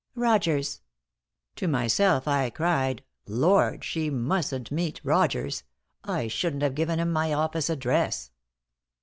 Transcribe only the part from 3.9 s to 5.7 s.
mustn't meet Rogers!